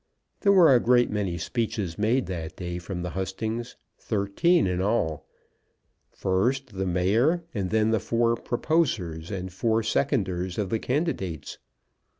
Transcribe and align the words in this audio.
There 0.39 0.51
were 0.51 0.73
a 0.73 0.79
great 0.79 1.11
many 1.11 1.37
speeches 1.37 1.95
made 1.95 2.25
that 2.25 2.55
day 2.55 2.79
from 2.79 3.03
the 3.03 3.11
hustings, 3.11 3.75
thirteen 3.99 4.65
in 4.65 4.81
all. 4.81 5.27
First 6.09 6.75
the 6.75 6.87
mayor, 6.87 7.43
and 7.53 7.69
then 7.69 7.91
the 7.91 7.99
four 7.99 8.35
proposers 8.35 9.29
and 9.29 9.53
four 9.53 9.83
seconders 9.83 10.57
of 10.57 10.71
the 10.71 10.79
candidates. 10.79 11.59